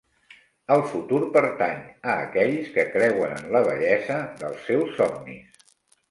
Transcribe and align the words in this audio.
El 0.75 0.79
futur 0.91 1.17
pertany 1.33 1.83
a 2.13 2.15
aquells 2.29 2.71
que 2.77 2.85
creuen 2.95 3.35
en 3.41 3.51
la 3.57 3.61
bellesa 3.67 4.17
dels 4.41 4.63
seus 4.71 4.97
somnis. 5.01 5.61